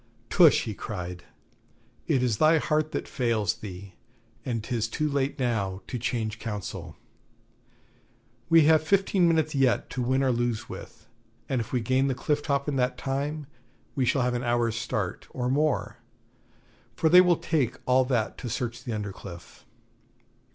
[0.31, 1.25] 'Tush!' he cried;
[2.07, 3.93] 'it is thy heart that fails thee,
[4.43, 6.97] and 'tis too late now to change counsel.
[8.49, 11.07] We have fifteen minutes yet to win or lose with,
[11.47, 13.45] and if we gain the cliff top in that time
[13.93, 15.97] we shall have an hour's start, or more,
[16.95, 19.67] for they will take all that to search the under cliff.